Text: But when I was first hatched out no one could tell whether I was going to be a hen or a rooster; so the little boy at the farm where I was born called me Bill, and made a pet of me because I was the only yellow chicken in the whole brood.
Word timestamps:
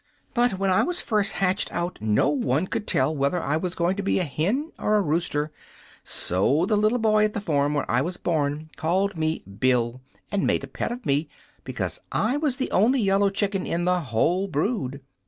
But 0.33 0.57
when 0.57 0.71
I 0.71 0.81
was 0.81 0.99
first 0.99 1.33
hatched 1.33 1.71
out 1.71 2.01
no 2.01 2.27
one 2.27 2.65
could 2.65 2.87
tell 2.87 3.15
whether 3.15 3.39
I 3.39 3.55
was 3.57 3.75
going 3.75 3.95
to 3.97 4.01
be 4.01 4.17
a 4.17 4.23
hen 4.23 4.71
or 4.79 4.95
a 4.95 5.01
rooster; 5.03 5.51
so 6.03 6.65
the 6.65 6.75
little 6.75 6.97
boy 6.97 7.23
at 7.25 7.33
the 7.35 7.39
farm 7.39 7.75
where 7.75 7.85
I 7.91 8.01
was 8.01 8.17
born 8.17 8.71
called 8.77 9.15
me 9.15 9.43
Bill, 9.45 10.01
and 10.31 10.47
made 10.47 10.63
a 10.63 10.67
pet 10.67 10.91
of 10.91 11.05
me 11.05 11.29
because 11.63 11.99
I 12.11 12.35
was 12.37 12.57
the 12.57 12.71
only 12.71 12.99
yellow 12.99 13.29
chicken 13.29 13.67
in 13.67 13.85
the 13.85 13.99
whole 14.01 14.47
brood. 14.47 15.01